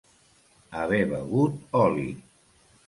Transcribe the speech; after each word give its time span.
Haver 0.79 1.03
begut 1.13 1.79
oli. 1.85 2.09